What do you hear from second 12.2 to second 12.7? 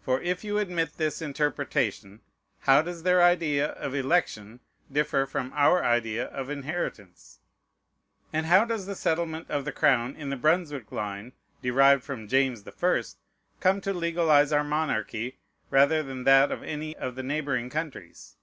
James